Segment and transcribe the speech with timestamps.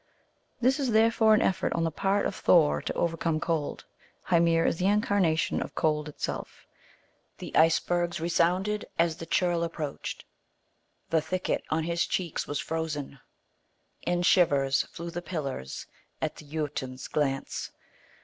[0.59, 3.85] This is therefore an effort on the part of Thor to overcome Cold.
[4.31, 6.65] Hymir is the incarnation of Cold itself."
[7.37, 10.25] The icebergs resounded as the churl approached;
[11.11, 11.53] GLOOSKAP THE DIVINITY.
[11.53, 13.19] 81 the thicket on his cheeks was frozen.
[14.01, 15.85] In shivers flew the pillars
[16.19, 17.69] At the Jotun s glance."